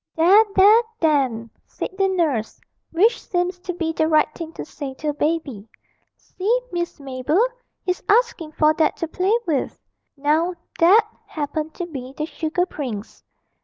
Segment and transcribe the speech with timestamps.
[0.15, 2.59] 'There, there, then!' said the nurse
[2.89, 5.69] (which seems to be the right thing to say to a baby).
[6.17, 7.39] 'See, Miss Mabel,
[7.85, 9.79] he's asking for that to play with.'
[10.17, 13.23] Now that happened to be the sugar prince.